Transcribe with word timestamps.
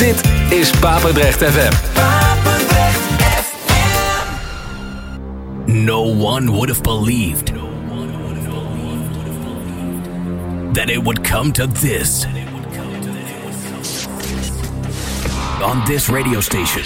Dit 0.00 0.22
is 0.50 0.70
Papendrecht 0.70 1.42
FM. 1.42 1.72
Papendrecht 1.92 3.00
FM. 3.20 4.28
No 5.66 6.00
one 6.00 6.52
would 6.52 6.70
have 6.70 6.82
believed 6.82 7.52
that 10.72 10.88
it 10.88 11.04
would 11.04 11.22
come 11.22 11.52
to 11.52 11.66
this. 11.66 12.24
On 15.62 15.84
this 15.84 16.08
radio 16.08 16.40
station. 16.40 16.82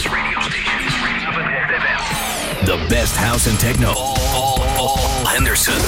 The 2.64 2.84
best 2.88 3.16
house 3.16 3.46
and 3.46 3.60
techno. 3.60 3.92
All, 3.96 4.18
all, 4.34 4.60
all 4.76 5.26
Henderson. 5.26 5.80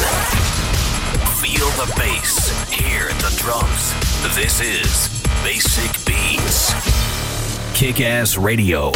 Feel 1.42 1.70
the 1.70 1.92
bass. 1.96 2.52
Hear 2.70 3.08
the 3.18 3.34
drums. 3.36 3.94
This 4.36 4.60
is 4.60 5.08
Basic 5.42 5.90
Beats. 6.04 7.05
Kick 7.76 8.00
Ass 8.00 8.38
Radio. 8.38 8.90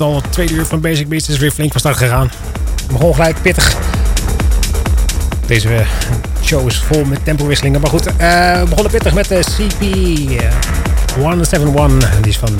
Al, 0.00 0.22
tweede 0.30 0.54
uur 0.54 0.64
van 0.64 0.80
Basic 0.80 1.08
Beats 1.08 1.28
is 1.28 1.38
weer 1.38 1.50
flink 1.50 1.70
van 1.70 1.80
start 1.80 1.96
gegaan. 1.96 2.30
Begon 2.92 3.14
gelijk 3.14 3.42
pittig. 3.42 3.76
Deze 5.46 5.74
eh, 5.74 5.86
show 6.42 6.66
is 6.66 6.78
vol 6.78 7.04
met 7.04 7.24
tempowisselingen. 7.24 7.80
Maar 7.80 7.90
goed, 7.90 8.06
uh, 8.06 8.12
we 8.60 8.66
begonnen 8.68 8.92
pittig 8.92 9.14
met 9.14 9.28
de 9.28 9.44
CP171. 9.44 12.20
Die 12.20 12.30
is 12.30 12.38
van 12.38 12.56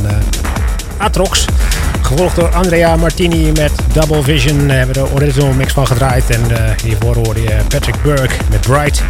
Atrox. 0.96 1.44
Gevolgd 2.02 2.36
door 2.36 2.54
Andrea 2.54 2.96
Martini 2.96 3.52
met 3.52 3.72
Double 3.92 4.22
Vision. 4.22 4.68
Hebben 4.68 4.94
we 4.94 5.00
de 5.00 5.08
original 5.14 5.52
mix 5.52 5.72
van 5.72 5.86
gedraaid. 5.86 6.30
En 6.30 6.42
hiervoor 6.84 7.16
hoorde 7.16 7.42
je 7.42 7.56
Patrick 7.68 8.02
Burke 8.02 8.34
met 8.50 8.60
Bright. 8.60 9.02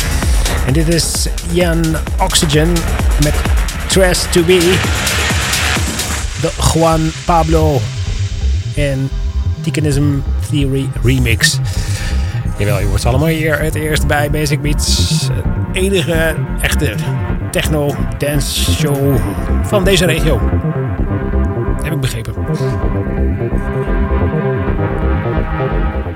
En 0.67 0.73
dit 0.73 0.95
is 0.95 1.27
Jan 1.51 1.97
Oxygen 2.19 2.73
met 3.23 3.35
Trash 3.87 4.23
to 4.31 4.43
Be 4.43 4.77
de 6.41 6.51
Juan 6.73 7.13
Pablo 7.25 7.81
en 8.79 9.11
Ticanism 9.61 10.05
Theory 10.51 10.89
remix. 11.03 11.59
Jawel, 12.59 12.81
je 12.81 12.87
wordt 12.87 13.07
allemaal 13.07 13.29
hier 13.29 13.61
het 13.61 13.75
eerst 13.75 14.07
bij 14.07 14.31
Basic 14.31 14.63
Beats. 14.63 15.29
Het 15.33 15.45
enige 15.73 16.35
echte 16.61 16.95
techno 17.51 17.95
dance 18.19 18.73
show 18.73 19.17
van 19.63 19.85
deze 19.85 20.05
regio. 20.07 20.41
Heb 21.83 21.93
ik 21.93 22.01
begrepen. 22.01 22.35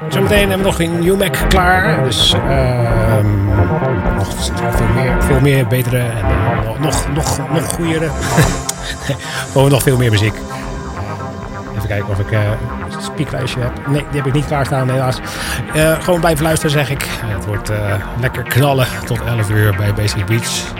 Zometeen 0.09 0.49
hebben 0.49 0.59
we 0.59 0.65
nog 0.65 0.81
een 0.81 1.07
UMAC 1.07 1.45
klaar. 1.49 2.05
Dus 2.05 2.35
uh, 2.35 3.17
nog 4.17 4.77
veel 4.77 4.87
meer, 4.95 5.23
veel 5.23 5.41
meer 5.41 5.67
betere 5.67 5.99
en 5.99 6.81
nog, 6.81 7.07
nog, 7.15 7.39
nog 7.53 7.73
goeiere. 7.73 8.09
Gewoon 9.53 9.71
nog 9.71 9.83
veel 9.83 9.97
meer 9.97 10.11
muziek. 10.11 10.35
Even 11.77 11.89
kijken 11.89 12.09
of 12.09 12.19
ik 12.19 12.31
uh, 12.31 12.41
een 12.45 13.03
speaklijstje 13.03 13.61
heb. 13.61 13.87
Nee, 13.87 14.05
die 14.11 14.17
heb 14.17 14.27
ik 14.27 14.33
niet 14.33 14.47
klaarstaan 14.47 14.91
helaas. 14.91 15.19
Uh, 15.77 16.03
gewoon 16.03 16.21
blijven 16.21 16.45
luisteren 16.45 16.73
zeg 16.73 16.91
ik. 16.91 17.03
Het 17.25 17.47
wordt 17.47 17.71
uh, 17.71 17.95
lekker 18.21 18.43
knallen 18.43 18.87
tot 19.05 19.25
11 19.25 19.51
uur 19.51 19.77
bij 19.77 19.95
Basic 19.95 20.27
Beach. 20.27 20.73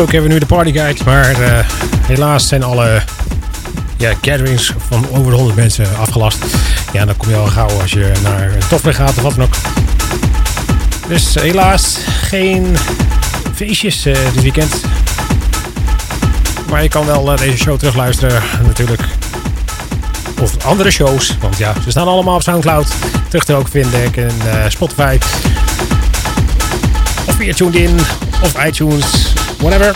Gesproken 0.00 0.28
hebben 0.28 0.40
we 0.40 0.54
nu 0.54 0.64
de 0.64 0.72
partyguide, 0.72 1.04
maar 1.04 1.40
uh, 1.40 1.58
helaas 2.06 2.48
zijn 2.48 2.62
alle 2.62 3.02
ja, 3.96 4.12
gatherings 4.22 4.72
van 4.88 5.06
over 5.10 5.30
de 5.30 5.36
100 5.36 5.56
mensen 5.56 5.96
afgelast. 5.96 6.44
Ja, 6.92 7.04
dan 7.04 7.16
kom 7.16 7.28
je 7.28 7.36
al 7.36 7.46
gauw 7.46 7.80
als 7.80 7.90
je 7.90 8.12
naar 8.22 8.52
een 8.52 8.94
gaat 8.94 9.16
of 9.16 9.22
wat 9.22 9.34
dan 9.34 9.44
ook. 9.44 9.54
Dus 11.08 11.34
helaas 11.34 11.98
geen 12.22 12.76
feestjes 13.54 14.06
uh, 14.06 14.14
dit 14.32 14.42
weekend. 14.42 14.80
Maar 16.70 16.82
je 16.82 16.88
kan 16.88 17.06
wel 17.06 17.32
uh, 17.32 17.38
deze 17.38 17.56
show 17.56 17.78
terugluisteren 17.78 18.42
natuurlijk. 18.66 19.02
Of 20.40 20.64
andere 20.64 20.90
shows, 20.90 21.36
want 21.40 21.58
ja, 21.58 21.74
ze 21.84 21.90
staan 21.90 22.06
allemaal 22.06 22.34
op 22.34 22.42
Soundcloud. 22.42 22.92
Terug 23.28 23.44
te 23.44 23.54
ook 23.54 23.68
vinden 23.68 24.04
ik 24.04 24.16
in 24.16 24.32
Spotify. 24.68 25.18
Of 27.26 27.34
via 27.34 27.52
TuneIn 27.52 27.98
of 28.42 28.64
iTunes, 28.66 29.29
whatever. 29.60 29.92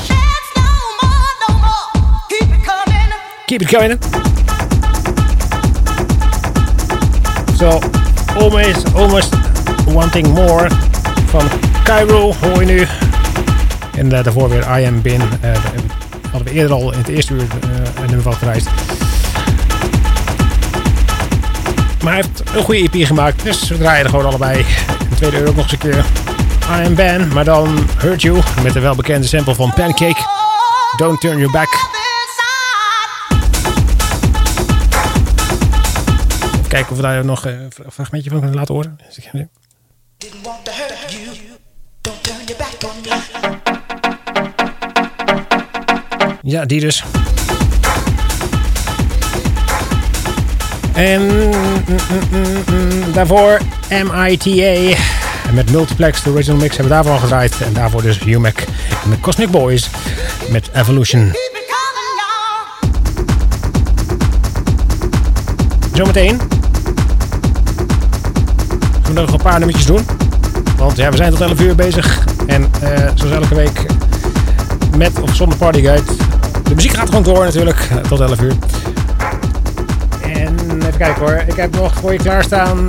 Keep 3.46 3.62
it 3.62 3.68
coming. 3.68 3.98
So, 7.56 7.80
almost, 8.36 8.94
almost 8.94 9.34
wanting 9.86 10.26
more 10.34 10.68
van 11.26 11.48
Cairo 11.84 12.34
hoor 12.34 12.60
je 12.60 12.66
nu. 12.66 12.86
En 13.96 14.06
uh, 14.06 14.24
daarvoor 14.24 14.48
weer 14.48 14.80
I 14.80 14.86
Am 14.86 15.02
Bin. 15.02 15.20
Uh, 15.20 15.56
hadden 16.30 16.52
we 16.52 16.58
eerder 16.58 16.72
al 16.72 16.92
in 16.92 16.98
het 16.98 17.08
eerste 17.08 17.34
uur 17.34 17.46
een 17.94 18.06
nummer 18.06 18.22
van 18.22 18.34
gereisd. 18.34 18.68
Maar 22.02 22.12
hij 22.12 22.22
heeft 22.22 22.42
een 22.54 22.62
goede 22.62 22.88
EP 22.90 23.06
gemaakt, 23.06 23.42
dus 23.42 23.68
we 23.68 23.78
draaien 23.78 24.04
er 24.04 24.10
gewoon 24.10 24.26
allebei. 24.26 24.58
In 25.10 25.16
tweede 25.16 25.38
uur 25.38 25.48
ook 25.48 25.56
nog 25.56 25.64
eens 25.64 25.72
een 25.72 25.78
keer. 25.78 26.04
I 26.68 26.84
Am 26.84 26.94
Ben, 26.94 27.28
maar 27.28 27.44
dan 27.44 27.88
Hurt 27.98 28.22
You 28.22 28.42
met 28.62 28.72
de 28.72 28.80
welbekende 28.80 29.26
sample 29.26 29.54
van 29.54 29.72
Pancake. 29.74 30.20
Don't 30.96 31.20
Turn 31.20 31.38
Your 31.38 31.52
Back. 31.52 31.68
Even 36.52 36.68
kijken 36.68 36.90
of 36.90 36.96
we 36.96 37.02
daar 37.02 37.24
nog 37.24 37.44
een 37.44 37.72
fragmentje 37.92 38.30
van 38.30 38.38
kunnen 38.38 38.56
laten 38.56 38.74
horen. 38.74 38.98
Ja, 46.42 46.64
die 46.64 46.80
dus. 46.80 47.04
En 50.94 51.22
mm, 51.26 51.84
mm, 52.30 52.62
mm, 52.66 53.12
daarvoor 53.12 53.60
MITA 53.88 54.96
met 55.54 55.70
Multiplex, 55.70 56.22
de 56.22 56.30
original 56.30 56.58
mix, 56.58 56.76
hebben 56.76 56.96
we 56.96 57.02
daarvan 57.02 57.20
gedraaid. 57.20 57.60
En 57.60 57.72
daarvoor 57.72 58.02
dus 58.02 58.18
Humac 58.18 58.58
en 59.04 59.10
de 59.10 59.20
Cosmic 59.20 59.50
Boys 59.50 59.90
met 60.50 60.70
Evolution. 60.72 61.32
Zometeen. 65.92 66.40
Zullen 69.02 69.14
we 69.14 69.20
nog 69.20 69.32
een 69.32 69.42
paar 69.42 69.58
nummertjes 69.58 69.86
doen? 69.86 70.06
Want 70.76 70.96
ja, 70.96 71.10
we 71.10 71.16
zijn 71.16 71.30
tot 71.30 71.40
11 71.40 71.60
uur 71.60 71.74
bezig. 71.74 72.24
En 72.46 72.62
uh, 72.62 72.88
zoals 73.14 73.34
elke 73.34 73.54
week 73.54 73.86
met 74.96 75.20
of 75.20 75.34
zonder 75.34 75.58
partyguide. 75.58 76.04
De 76.64 76.74
muziek 76.74 76.92
gaat 76.92 77.08
gewoon 77.08 77.22
door 77.22 77.44
natuurlijk. 77.44 77.88
Tot 78.08 78.20
11 78.20 78.40
uur. 78.40 78.54
En 80.22 80.56
even 80.78 80.98
kijken 80.98 81.22
hoor. 81.22 81.42
Ik 81.46 81.56
heb 81.56 81.74
nog 81.74 81.94
voor 81.94 82.12
je 82.12 82.18
klaarstaan. 82.18 82.86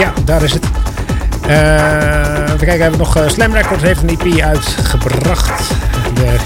Ja, 0.00 0.12
daar 0.24 0.42
is 0.42 0.52
het. 0.52 0.64
Uh, 1.46 2.44
even 2.44 2.58
kijken, 2.58 2.80
hebben 2.80 2.90
we 2.90 3.04
nog 3.04 3.16
uh, 3.16 3.28
Slam 3.28 3.52
Records 3.52 3.82
heeft 3.82 4.02
een 4.02 4.08
EP 4.08 4.40
uitgebracht. 4.40 5.70
De 6.14 6.36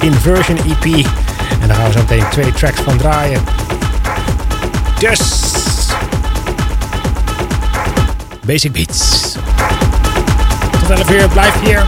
Inversion 0.00 0.56
EP. 0.56 1.06
En 1.60 1.68
daar 1.68 1.76
gaan 1.76 1.86
we 1.86 1.92
zo 1.92 1.98
meteen 1.98 2.28
twee 2.30 2.52
tracks 2.52 2.80
van 2.80 2.96
draaien. 2.96 3.40
Dus. 4.98 5.52
Basic 8.46 8.72
Beats. 8.72 9.32
Tot 10.80 10.90
11 10.90 11.10
uur, 11.10 11.28
blijf 11.28 11.60
hier. 11.60 11.84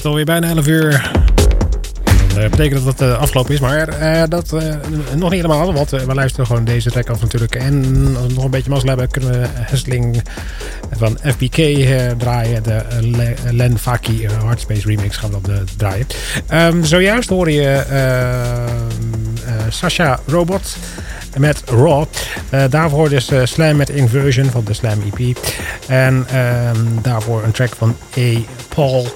Is 0.00 0.06
het 0.06 0.14
alweer 0.14 0.40
bijna 0.40 0.48
11 0.48 0.66
uur. 0.66 1.10
Dat 2.34 2.50
betekent 2.50 2.84
dat 2.84 2.98
het 2.98 3.08
uh, 3.08 3.18
afgelopen 3.18 3.54
is, 3.54 3.60
maar 3.60 3.88
uh, 3.88 4.22
dat 4.28 4.50
nog 5.14 5.30
niet 5.30 5.42
helemaal. 5.42 5.72
Want 5.72 5.90
we 5.90 6.14
luisteren 6.14 6.46
gewoon 6.46 6.64
deze 6.64 6.90
track 6.90 7.08
af 7.08 7.20
natuurlijk. 7.20 7.54
En 7.54 8.12
nog 8.12 8.44
een 8.44 8.50
beetje 8.50 8.70
mazzel 8.70 8.88
hebben, 8.88 9.10
kunnen 9.10 9.30
we 9.30 9.46
Hessling 9.50 10.22
van 10.90 11.18
FBK 11.24 11.86
draaien. 12.18 12.62
De 12.62 12.82
Len 13.50 13.78
Faki 13.78 14.26
Hardspace 14.26 14.86
remix 14.86 15.16
gaan 15.16 15.30
we 15.30 15.36
op 15.36 15.50
draaien. 15.76 16.06
Um, 16.52 16.84
zojuist 16.84 17.28
hoor 17.28 17.50
je 17.50 17.84
Sasha 19.68 20.20
Robot 20.26 20.76
met 21.38 21.62
Raw. 21.66 22.04
Daarvoor 22.70 23.08
dus 23.08 23.30
uh, 23.30 23.40
Slam 23.44 23.76
met 23.76 23.90
Inversion 23.90 24.50
van 24.50 24.64
de 24.64 24.74
Slam 24.74 25.02
EP. 25.16 25.38
En 25.86 26.26
uh, 26.32 26.70
daarvoor 27.02 27.42
een 27.44 27.50
track 27.50 27.74
van 27.76 27.96
A. 28.18 28.38
Paul 28.74 29.06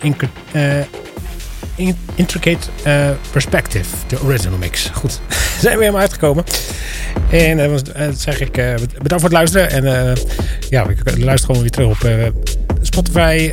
Inc 0.00 0.22
uh, 0.52 1.88
Intricate 2.14 2.66
Perspective, 3.30 3.86
de 4.06 4.22
original 4.22 4.58
mix. 4.58 4.90
Goed, 4.92 5.20
zijn 5.60 5.74
we 5.74 5.80
helemaal 5.80 6.00
uitgekomen. 6.00 6.44
En 7.30 7.56
dan 7.56 7.80
zeg 8.16 8.40
ik 8.40 8.52
bedankt 8.52 9.08
voor 9.08 9.22
het 9.22 9.32
luisteren. 9.32 9.70
En 9.70 10.16
ja, 10.70 10.86
luister 11.16 11.46
gewoon 11.46 11.60
weer 11.60 11.70
terug 11.70 11.88
op 11.88 12.32
Spotify. 12.82 13.52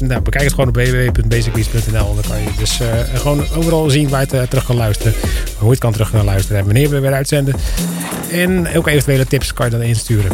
nou, 0.00 0.22
bekijk 0.22 0.44
het 0.44 0.54
gewoon 0.54 0.68
op 0.68 0.74
www.basicbeats.nl. 0.74 2.14
Dan 2.14 2.24
kan 2.28 2.40
je 2.40 2.48
dus 2.58 2.80
gewoon 3.14 3.44
overal 3.54 3.90
zien 3.90 4.08
waar 4.08 4.26
je 4.30 4.36
het 4.36 4.50
terug 4.50 4.64
kan 4.64 4.76
luisteren. 4.76 5.14
Hoe 5.58 5.70
het 5.70 5.78
kan 5.78 5.92
terug 5.92 6.08
gaan 6.08 6.24
luisteren. 6.24 6.58
En 6.58 6.64
wanneer 6.64 6.90
we 6.90 7.00
weer 7.00 7.12
uitzenden. 7.12 7.54
En 8.30 8.76
ook 8.76 8.86
eventuele 8.86 9.26
tips 9.26 9.52
kan 9.52 9.66
je 9.66 9.72
dan 9.72 9.82
insturen. 9.82 10.30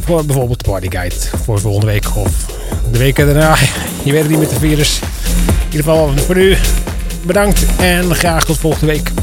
voor 0.00 0.24
bijvoorbeeld 0.24 0.64
de 0.64 0.70
Partyguide 0.70 1.14
voor 1.44 1.60
volgende 1.60 1.86
week 1.86 2.16
of 2.16 2.60
de 2.92 2.98
weken 2.98 3.26
daarna. 3.26 3.56
Je 4.02 4.12
weet 4.12 4.22
het 4.22 4.30
niet 4.30 4.38
met 4.38 4.50
de 4.50 4.58
virus. 4.58 4.98
In 4.98 5.64
ieder 5.64 5.78
geval 5.78 6.12
voor 6.26 6.36
nu 6.36 6.56
bedankt 7.22 7.66
en 7.78 8.14
graag 8.14 8.44
tot 8.44 8.58
volgende 8.58 8.86
week. 8.86 9.21